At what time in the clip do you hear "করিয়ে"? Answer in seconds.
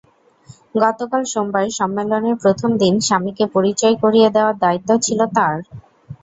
4.03-4.29